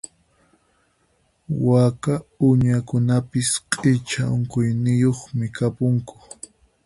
Waka 1.67 2.13
uñakunapis 2.47 3.49
q'icha 3.77 4.23
unquyniyuqmi 4.35 5.45
kapunku. 5.57 6.15